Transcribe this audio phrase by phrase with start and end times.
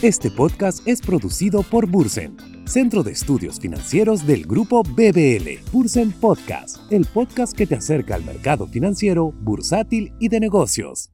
[0.00, 5.60] Este podcast es producido por Bursen, Centro de Estudios Financieros del Grupo BBL.
[5.70, 11.13] Bursen Podcast, el podcast que te acerca al mercado financiero, bursátil y de negocios.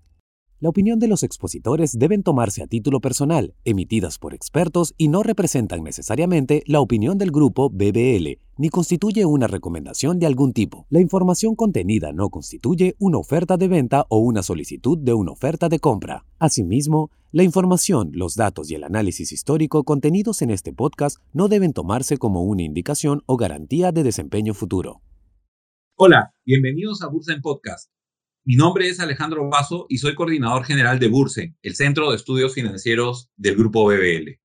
[0.63, 5.23] La opinión de los expositores deben tomarse a título personal, emitidas por expertos y no
[5.23, 10.87] representan necesariamente la opinión del grupo BBL, ni constituye una recomendación de algún tipo.
[10.91, 15.71] La información contenida no constituye una oferta de venta o una solicitud de una oferta
[15.71, 16.27] de compra.
[16.39, 21.73] Asimismo, la información, los datos y el análisis histórico contenidos en este podcast no deben
[21.73, 25.01] tomarse como una indicación o garantía de desempeño futuro.
[25.97, 27.91] Hola, bienvenidos a Bursa Podcast
[28.45, 32.55] mi nombre es Alejandro Vaso y soy coordinador general de Burse, el Centro de Estudios
[32.55, 34.41] Financieros del Grupo BBL.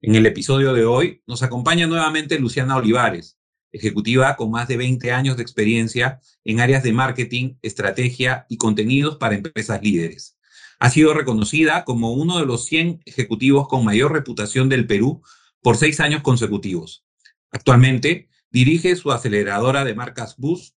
[0.00, 3.38] En el episodio de hoy nos acompaña nuevamente Luciana Olivares,
[3.72, 9.16] ejecutiva con más de 20 años de experiencia en áreas de marketing, estrategia y contenidos
[9.16, 10.38] para empresas líderes.
[10.78, 15.22] Ha sido reconocida como uno de los 100 ejecutivos con mayor reputación del Perú
[15.62, 17.04] por seis años consecutivos.
[17.50, 20.76] Actualmente dirige su aceleradora de marcas Boost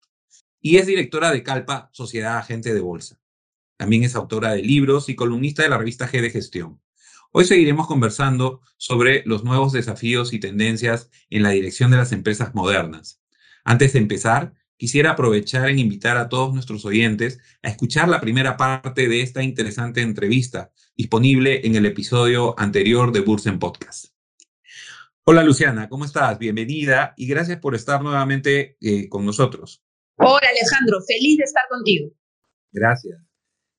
[0.67, 3.20] y es directora de Calpa, Sociedad Agente de Bolsa.
[3.77, 6.81] También es autora de libros y columnista de la revista G de Gestión.
[7.33, 12.55] Hoy seguiremos conversando sobre los nuevos desafíos y tendencias en la dirección de las empresas
[12.55, 13.20] modernas.
[13.62, 18.57] Antes de empezar, quisiera aprovechar en invitar a todos nuestros oyentes a escuchar la primera
[18.57, 24.15] parte de esta interesante entrevista, disponible en el episodio anterior de Bursen Podcast.
[25.25, 26.39] Hola Luciana, ¿cómo estás?
[26.39, 29.85] Bienvenida y gracias por estar nuevamente eh, con nosotros.
[30.17, 32.11] Hola Alejandro, feliz de estar contigo.
[32.70, 33.19] Gracias.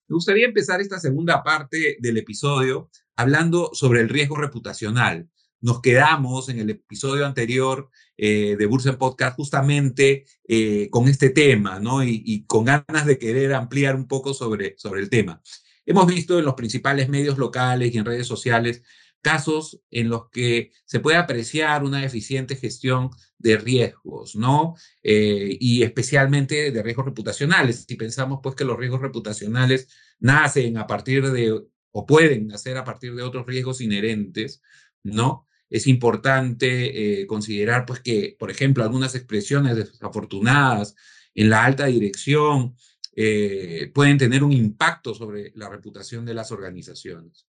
[0.08, 5.28] Me gustaría empezar esta segunda parte del episodio hablando sobre el riesgo reputacional.
[5.62, 11.80] Nos quedamos en el episodio anterior eh, de Bursa Podcast justamente eh, con este tema,
[11.80, 12.04] ¿no?
[12.04, 15.40] Y, con ganas de querer ampliar un poco sobre, sobre el tema.
[15.86, 18.82] Hemos visto en los principales medios locales y en redes sociales
[19.26, 24.76] casos en los que se puede apreciar una eficiente gestión de riesgos, ¿no?
[25.02, 27.86] Eh, y especialmente de riesgos reputacionales.
[27.88, 29.88] Si pensamos pues que los riesgos reputacionales
[30.20, 34.62] nacen a partir de, o pueden nacer a partir de otros riesgos inherentes,
[35.02, 35.48] ¿no?
[35.68, 40.94] Es importante eh, considerar pues que, por ejemplo, algunas expresiones desafortunadas
[41.34, 42.76] en la alta dirección
[43.16, 47.44] eh, pueden tener un impacto sobre la reputación de las organizaciones.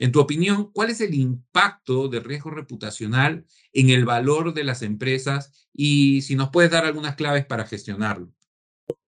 [0.00, 3.44] En tu opinión, ¿cuál es el impacto del riesgo reputacional
[3.74, 8.32] en el valor de las empresas y si nos puedes dar algunas claves para gestionarlo?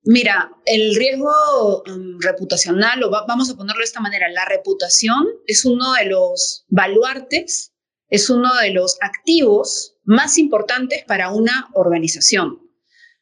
[0.05, 5.65] Mira, el riesgo um, reputacional, o vamos a ponerlo de esta manera, la reputación es
[5.65, 7.73] uno de los baluartes,
[8.11, 12.61] es uno de los activos más importantes para una organización.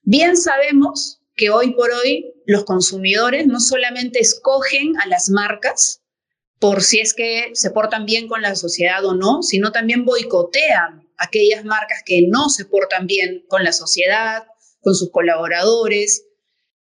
[0.02, 5.99] Bien sabemos que hoy por hoy los consumidores no solamente escogen a las marcas,
[6.60, 11.08] por si es que se portan bien con la sociedad o no, sino también boicotean
[11.16, 14.44] aquellas marcas que no se portan bien con la sociedad,
[14.82, 16.26] con sus colaboradores.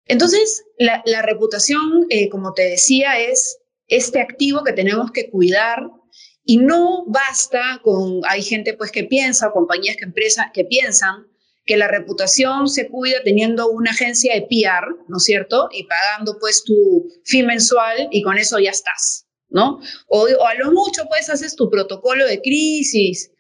[0.07, 5.83] Entonces, la, reputación, eh, como te decía, es este activo que tenemos que cuidar
[6.45, 11.27] y no basta con, hay gente pues que piensa, compañías que, empresa, que piensan
[11.65, 15.69] que la reputación se cuida teniendo una agencia de PR, ¿no es cierto?
[15.73, 19.26] Y pagando pues tu fin mensual y con eso ya estás.
[19.49, 19.81] ¿No?
[20.09, 23.31] O, a lo mucho, pues, haces tu protocolo de crisis.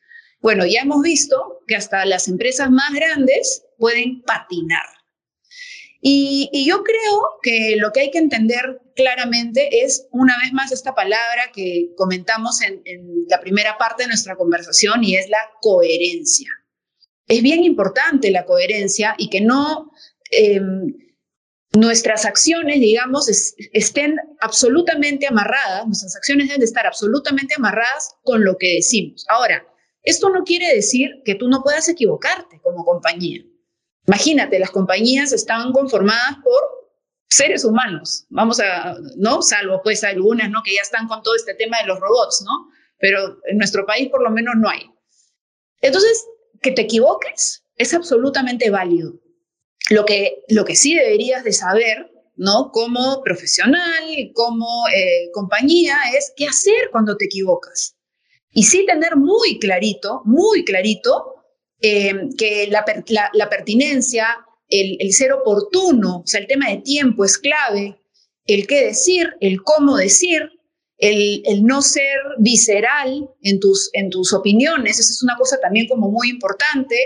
[0.41, 4.87] Bueno, ya hemos visto que hasta las empresas más grandes pueden patinar.
[6.01, 10.95] Y, yo creo que lo que hay que entender claramente es, una vez más, esta
[10.95, 12.83] palabra que comentamos en,
[13.29, 16.49] la primera parte de nuestra conversación y es la coherencia.
[17.27, 19.91] Es bien importante la coherencia y que no...
[20.31, 20.95] Em,
[21.77, 23.29] nuestras acciones, digamos,
[23.73, 29.25] estén absolutamente amarradas, nuestras acciones deben estar absolutamente amarradas con lo que decimos.
[29.29, 29.67] Ahora,
[30.03, 33.43] esto no quiere decir que tú no puedas equivocarte como compañía.
[34.07, 36.63] Imagínate, las compañías están conformadas por
[37.29, 39.43] seres humanos, vamos a, ¿no?
[39.43, 40.63] Salvo pues algunas, ¿no?
[40.65, 42.71] Que ya están con todo este tema de los robots, ¿no?
[42.99, 44.89] Pero en nuestro país por lo menos no hay.
[45.81, 46.25] Entonces,
[46.63, 49.15] que te equivoques es absolutamente válido.
[49.91, 52.71] Lo que, lo que sí deberías de saber, ¿no?
[52.73, 54.05] Como profesional,
[54.35, 57.97] como eh, compañía, es qué hacer cuando te equivocas.
[58.53, 61.35] Y sí tener muy clarito, muy clarito,
[61.81, 62.85] eh, que la,
[63.35, 64.27] la, pertinencia,
[64.69, 68.01] el, el, ser oportuno, o sea, el tema de tiempo es clave,
[68.47, 70.51] el qué decir, el cómo decir,
[70.99, 75.87] el, el, no ser visceral en tus, en tus opiniones, esa es una cosa también
[75.87, 76.97] como muy importante,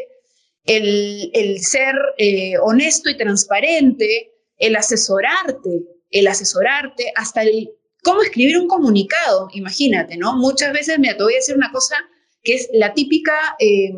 [0.64, 7.70] el, ser eh, honesto y transparente, el asesorarte, el asesorarte, hasta el
[8.02, 10.36] cómo escribir un comunicado, imagínate, ¿no?
[10.36, 11.96] Muchas veces, me te voy a decir una cosa
[12.42, 13.92] que es la típica eh,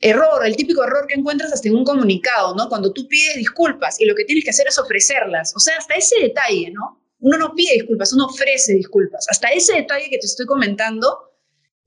[0.00, 2.68] error, el típico error que encuentras hasta en un comunicado, ¿no?
[2.68, 5.54] Cuando tú pides disculpas y lo que tienes que hacer es ofrecerlas.
[5.54, 7.00] O sea, hasta ese detalle, ¿no?
[7.20, 9.26] Uno no pide disculpas, uno ofrece disculpas.
[9.28, 11.18] Hasta ese detalle que te estoy comentando,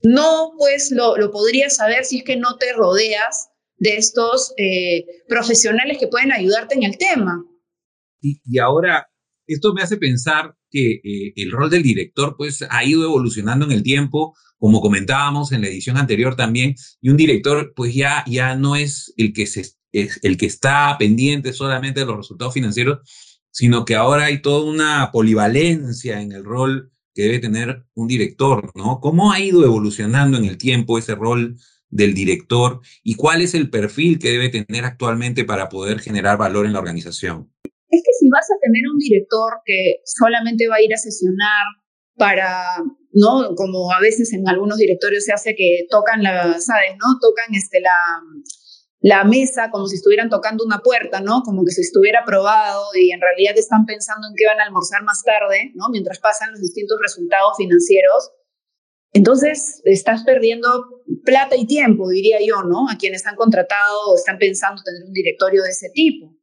[0.02, 5.04] no pues lo, lo podrías saber si es que no te rodeas de estos eh,
[5.28, 7.44] profesionales que pueden ayudarte en el tema.
[8.20, 9.06] Y, y ahora,
[9.46, 13.72] esto me hace pensar que eh, el rol del director pues ha ido evolucionando en
[13.72, 18.56] el tiempo, como comentábamos en la edición anterior también, y un director pues ya, ya
[18.56, 19.60] no es el que, se,
[19.92, 22.98] es el que está pendiente solamente de los resultados financieros,
[23.50, 28.72] sino que ahora hay toda una polivalencia en el rol que debe tener un director,
[28.74, 28.98] ¿no?
[29.00, 31.56] ¿Cómo ha ido evolucionando en el tiempo ese rol
[31.94, 36.66] del director y cuál es el perfil que debe tener actualmente para poder generar valor
[36.66, 37.52] en la organización?
[37.62, 41.64] Es que si vas a tener un director que solamente va a ir a sesionar
[42.16, 42.82] para,
[43.12, 43.54] ¿no?
[43.54, 46.98] Como a veces en algunos directorios se hace que tocan la, ¿sabes?
[46.98, 47.18] ¿No?
[47.20, 47.94] Tocan este, la,
[49.00, 51.42] la mesa como si estuvieran tocando una puerta, ¿no?
[51.44, 55.04] Como que se estuviera aprobado y en realidad están pensando en qué van a almorzar
[55.04, 55.90] más tarde, ¿no?
[55.90, 58.32] Mientras pasan los distintos resultados financieros.
[59.14, 60.68] Entonces, estás perdiendo
[61.24, 62.90] plata y tiempo, diría yo, ¿no?
[62.90, 66.36] A quienes han contratado o están pensando tener un directorio de ese tipo.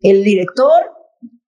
[0.00, 0.92] El director,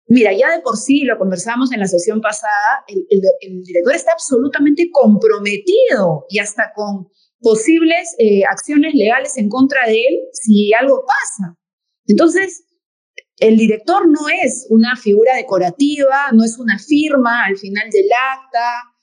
[0.08, 4.90] mira, ya de por sí, lo conversamos en la sesión pasada, el, director está absolutamente
[4.92, 7.08] comprometido y hasta con
[7.40, 11.56] posibles eh, acciones legales en contra de él si algo pasa.
[12.06, 12.66] Entonces,
[13.38, 18.95] el director no es una figura decorativa, no es una firma al final del acta.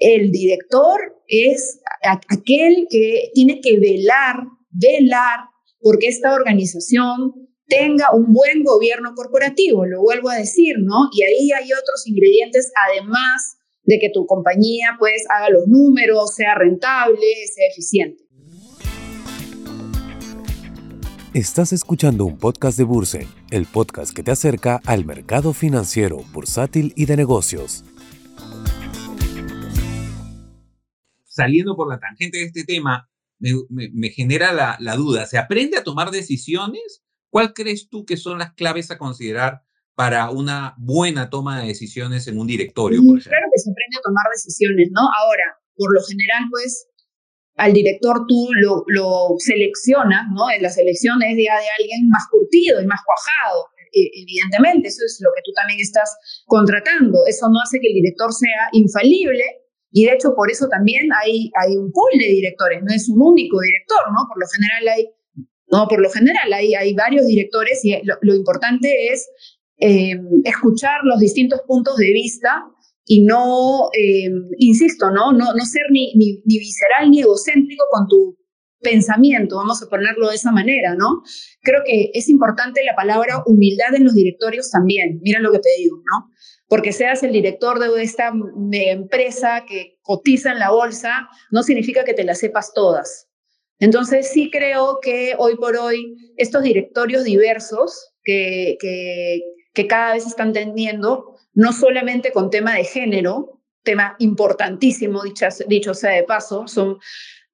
[0.00, 4.36] El director es aquel que tiene que velar,
[4.70, 5.40] velar
[5.80, 7.34] porque esta organización
[7.66, 11.10] tenga un buen gobierno corporativo, lo vuelvo a decir, ¿no?
[11.12, 16.54] Y ahí hay otros ingredientes además de que tu compañía pues haga los números, sea
[16.54, 18.22] rentable, sea eficiente.
[21.34, 26.92] Estás escuchando un podcast de Bursen, el podcast que te acerca al mercado financiero, bursátil
[26.94, 27.84] y de negocios.
[31.38, 33.08] Saliendo por la tangente de este tema,
[33.38, 37.04] me, genera la, la duda, ¿se aprende a tomar decisiones?
[37.30, 39.62] ¿Cuál crees tú que son las claves a considerar
[39.94, 43.30] para una buena toma de decisiones en un directorio, por ejemplo?
[43.30, 45.02] Claro que se aprende a tomar decisiones, ¿no?
[45.02, 45.46] Ahora,
[45.76, 46.88] por lo general, pues,
[47.54, 50.50] al director tú lo, lo seleccionas, ¿no?
[50.50, 55.04] En la selección es de, de alguien más curtido y más cuajado, e, evidentemente, eso
[55.04, 56.10] es lo que tú también estás
[56.46, 57.24] contratando.
[57.26, 59.44] Eso no hace que el director sea infalible,
[59.90, 63.22] y de hecho, por eso también hay, hay un pool de directores, no es un
[63.22, 64.28] único director, ¿no?
[64.28, 65.08] Por lo general hay,
[65.70, 69.28] no, por lo general hay, hay varios directores y lo, lo importante es
[69.80, 72.64] eh, escuchar los distintos puntos de vista
[73.04, 75.32] y no, eh, insisto, ¿no?
[75.32, 78.36] No, no ser ni, ni, visceral ni egocéntrico con tu
[78.80, 81.22] pensamiento, vamos a ponerlo de esa manera, ¿no?
[81.62, 85.70] Creo que es importante la palabra humildad en los directorios también, mira lo que te
[85.78, 86.30] digo, ¿no?
[86.68, 88.32] Porque seas el director de esta
[88.72, 93.28] empresa que cotiza en la bolsa, no significa que te las sepas todas.
[93.80, 100.52] Entonces sí creo que hoy por hoy estos directorios diversos que, que, cada vez están
[100.52, 106.98] teniendo, no solamente con tema de género, tema importantísimo, dicho sea de paso, son,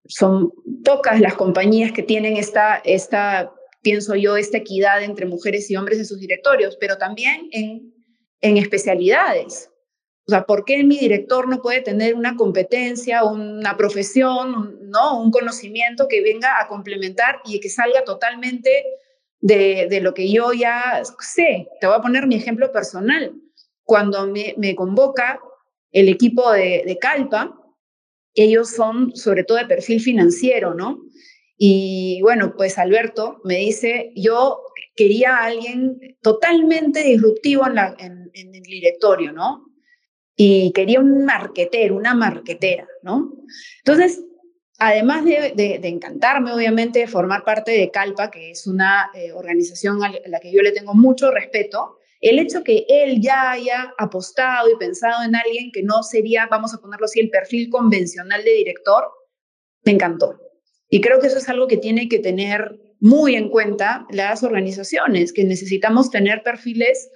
[0.06, 0.52] son
[0.82, 3.52] pocas las compañías que tienen esta, esta,
[3.82, 7.93] pienso yo, esta equidad entre mujeres y hombres en sus directorios, pero también en,
[8.44, 9.70] en especialidades.
[10.26, 15.18] O sea, ¿por qué mi director no puede tener una competencia, una profesión, ¿no?
[15.18, 18.84] un conocimiento que venga a complementar y que salga totalmente
[19.40, 21.68] de, lo que yo ya sé.
[21.80, 23.34] Te voy a poner mi ejemplo personal.
[23.82, 25.40] Cuando me, convoca
[25.90, 27.58] el equipo de, Calpa,
[28.34, 31.02] ellos son sobre todo de perfil financiero, ¿no?
[31.56, 34.60] Y bueno, pues Alberto me dice, yo
[34.96, 39.66] quería a alguien totalmente disruptivo en, el directorio, ¿no?
[40.36, 43.32] Y quería un marquetero, una marquetera, ¿no?
[43.78, 44.20] Entonces,
[44.78, 50.12] además de, encantarme, obviamente, de formar parte de Calpa, que es una eh, organización a
[50.26, 54.76] la que yo le tengo mucho respeto, el hecho que él ya haya apostado y
[54.76, 59.04] pensado en alguien que no sería, vamos a ponerlo así, el perfil convencional de director,
[59.84, 60.43] me encantó.
[60.94, 65.32] Y creo que eso es algo que tiene que tener muy en cuenta las organizaciones,
[65.32, 67.10] que necesitamos tener perfiles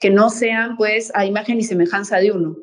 [0.00, 2.56] que no sean pues a imagen y semejanza de uno.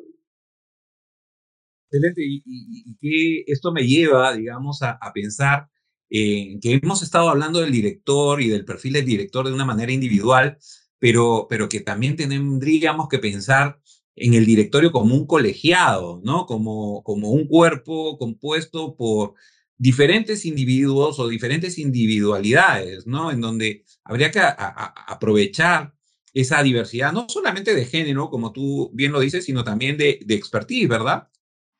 [1.90, 5.68] Excelente, y, que esto me lleva, digamos, a, pensar
[6.10, 10.58] que hemos estado hablando del director y del perfil del director de una manera individual,
[10.98, 13.80] pero, pero que también tendríamos que pensar
[14.14, 16.44] en el directorio como un colegiado, ¿no?
[16.44, 19.32] Como, como un cuerpo compuesto por
[19.78, 23.30] diferentes individuos o diferentes individualidades, ¿no?
[23.30, 25.94] En donde habría que aprovechar
[26.34, 30.34] esa diversidad, no solamente de género, como tú bien lo dices, sino también de, de
[30.34, 31.28] expertise, ¿verdad?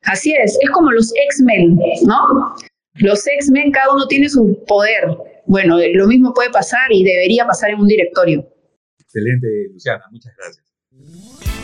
[0.03, 2.55] Así es, es como los X-Men, ¿no?
[2.95, 5.17] Los X-Men, cada uno tiene su poder.
[5.45, 8.47] Bueno, lo mismo puede pasar y debería pasar en un directorio.
[8.99, 11.58] Excelente, Luciana, muchas gracias.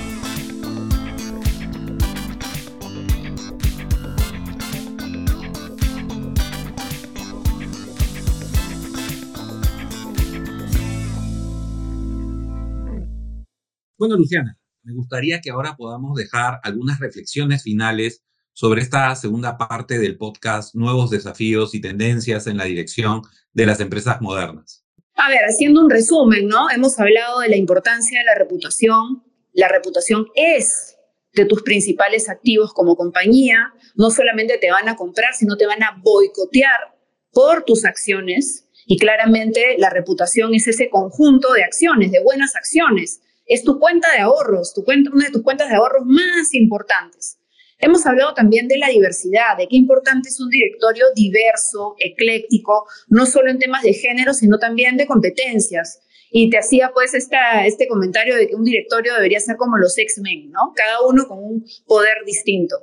[13.97, 19.99] Bueno, Luciana, me gustaría que ahora podamos dejar algunas reflexiones finales sobre esta segunda parte
[19.99, 23.21] del podcast Nuevos desafíos y tendencias en la dirección
[23.53, 24.83] de las empresas modernas.
[25.15, 26.69] A ver, haciendo un resumen, ¿no?
[26.69, 29.23] Hemos hablado de la importancia de la reputación.
[29.53, 30.97] La reputación es
[31.31, 33.73] de tus principales activos como compañía.
[33.95, 36.97] No solamente te van a comprar, sino te van a boicotear
[37.31, 38.67] por tus acciones.
[38.85, 44.11] Y claramente la reputación es ese conjunto de acciones, de buenas acciones es tu cuenta
[44.11, 47.39] de ahorros, tu cuenta, una de tus cuentas de ahorros más importantes.
[47.77, 53.25] Hemos hablado también de la diversidad, de qué importante es un directorio diverso, ecléctico, no
[53.25, 56.01] solo en temas de género, sino también de competencias.
[56.31, 59.97] Y te hacía pues esta, este comentario de que un directorio debería ser como los
[59.97, 60.73] X-Men, ¿no?
[60.75, 62.75] Cada uno con un poder distinto.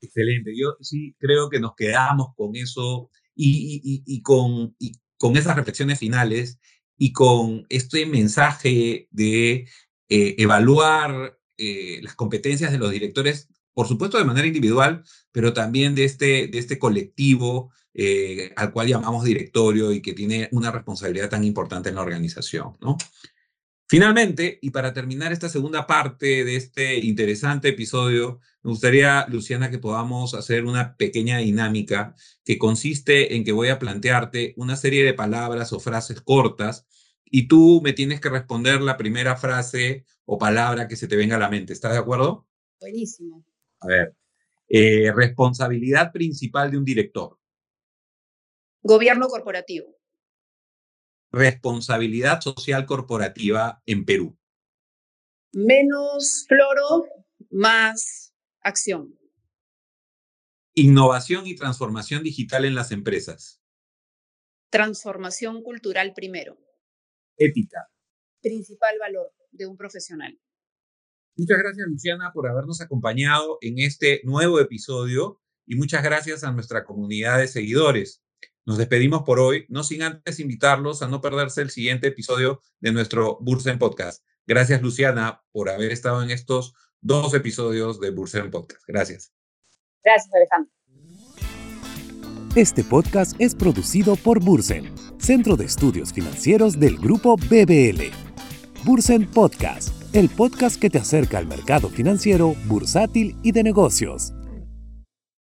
[0.00, 0.52] Excelente.
[0.56, 5.98] Yo sí creo que nos quedamos con eso y, y, con, y con esas reflexiones
[5.98, 6.58] finales
[6.96, 9.66] y con este mensaje de
[10.08, 15.94] eh, evaluar eh, las competencias de los directores, por supuesto de manera individual, pero también
[15.94, 21.30] de este, de este colectivo eh, al cual llamamos directorio y que tiene una responsabilidad
[21.30, 22.76] tan importante en la organización.
[22.82, 22.98] ¿no?
[23.88, 29.78] Finalmente, y para terminar esta segunda parte de este interesante episodio, me gustaría, Luciana, que
[29.78, 35.14] podamos hacer una pequeña dinámica que consiste en que voy a plantearte una serie de
[35.14, 36.86] palabras o frases cortas
[37.30, 41.36] y tú me tienes que responder la primera frase o palabra que se te venga
[41.36, 41.72] a la mente.
[41.72, 42.46] ¿Estás de acuerdo?
[42.80, 43.44] Buenísimo.
[43.80, 44.16] A ver,
[44.68, 47.38] eh, responsabilidad principal de un director.
[48.82, 49.86] Gobierno corporativo.
[51.32, 54.38] Responsabilidad social corporativa en Perú.
[55.52, 57.06] Menos floro,
[57.50, 59.18] más acción.
[60.74, 63.60] Innovación y transformación digital en las empresas.
[64.70, 66.58] Transformación cultural primero
[67.36, 67.88] ética.
[68.40, 70.38] Principal valor de un profesional.
[71.36, 76.84] Muchas gracias, Luciana, por habernos acompañado en este nuevo episodio y muchas gracias a nuestra
[76.84, 78.22] comunidad de seguidores.
[78.64, 82.92] Nos despedimos por hoy, no sin antes invitarlos a no perderse el siguiente episodio de
[82.92, 84.24] nuestro Bursen Podcast.
[84.46, 88.82] Gracias, Luciana, por haber estado en estos dos episodios de Bursen Podcast.
[88.86, 89.32] Gracias.
[90.02, 90.75] Gracias, Alejandro.
[92.56, 98.04] Este podcast es producido por Bursen, Centro de Estudios Financieros del Grupo BBL.
[98.82, 104.32] Bursen Podcast, el podcast que te acerca al mercado financiero, bursátil y de negocios.